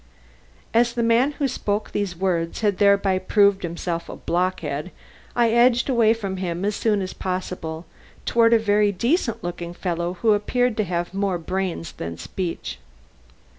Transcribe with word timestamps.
As 0.73 0.93
the 0.93 1.03
man 1.03 1.33
who 1.33 1.47
spoke 1.47 1.91
these 1.91 2.15
words 2.15 2.61
had 2.61 2.79
thereby 2.79 3.19
proved 3.19 3.61
himself 3.61 4.09
a 4.09 4.15
blockhead, 4.15 4.89
I 5.35 5.51
edged 5.51 5.89
away 5.89 6.15
from 6.15 6.37
him 6.37 6.65
as 6.65 6.75
soon 6.75 7.03
as 7.03 7.13
possible 7.13 7.85
toward 8.25 8.51
a 8.51 8.57
very 8.57 8.91
decent 8.91 9.43
looking 9.43 9.75
fellow 9.75 10.13
who 10.23 10.33
appeared 10.33 10.75
to 10.77 10.85
have 10.85 11.13
more 11.13 11.37
brains 11.37 11.91
than 11.91 12.17
speech. 12.17 12.79